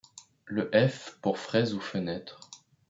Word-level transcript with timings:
le 0.45 0.71
F 0.73 1.19
pour 1.21 1.37
Fraise 1.37 1.75
ou 1.75 1.79
fenêtre 1.79 2.49